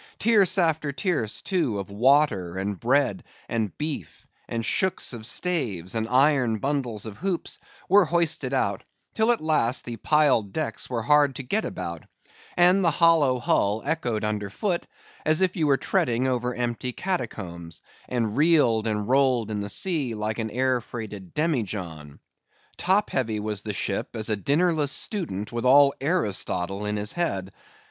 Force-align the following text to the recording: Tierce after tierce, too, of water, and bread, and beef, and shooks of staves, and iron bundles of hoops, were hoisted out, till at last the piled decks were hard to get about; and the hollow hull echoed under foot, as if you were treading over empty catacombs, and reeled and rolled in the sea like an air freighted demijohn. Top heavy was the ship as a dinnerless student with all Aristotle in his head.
Tierce 0.17 0.57
after 0.57 0.91
tierce, 0.91 1.43
too, 1.43 1.77
of 1.77 1.91
water, 1.91 2.57
and 2.57 2.79
bread, 2.79 3.23
and 3.47 3.77
beef, 3.77 4.25
and 4.49 4.65
shooks 4.65 5.13
of 5.13 5.27
staves, 5.27 5.93
and 5.93 6.09
iron 6.09 6.57
bundles 6.57 7.05
of 7.05 7.17
hoops, 7.17 7.59
were 7.87 8.05
hoisted 8.05 8.51
out, 8.51 8.81
till 9.13 9.31
at 9.31 9.41
last 9.41 9.85
the 9.85 9.97
piled 9.97 10.51
decks 10.53 10.89
were 10.89 11.03
hard 11.03 11.35
to 11.35 11.43
get 11.43 11.63
about; 11.65 12.01
and 12.57 12.83
the 12.83 12.89
hollow 12.89 13.37
hull 13.37 13.83
echoed 13.85 14.23
under 14.23 14.49
foot, 14.49 14.87
as 15.23 15.39
if 15.39 15.55
you 15.55 15.67
were 15.67 15.77
treading 15.77 16.25
over 16.27 16.55
empty 16.55 16.91
catacombs, 16.93 17.83
and 18.09 18.35
reeled 18.35 18.87
and 18.87 19.07
rolled 19.07 19.51
in 19.51 19.61
the 19.61 19.69
sea 19.69 20.15
like 20.15 20.39
an 20.39 20.49
air 20.49 20.81
freighted 20.81 21.31
demijohn. 21.35 22.19
Top 22.75 23.11
heavy 23.11 23.39
was 23.39 23.61
the 23.61 23.71
ship 23.71 24.15
as 24.15 24.31
a 24.31 24.35
dinnerless 24.35 24.91
student 24.91 25.51
with 25.51 25.63
all 25.63 25.93
Aristotle 26.01 26.87
in 26.87 26.97
his 26.97 27.13
head. 27.13 27.53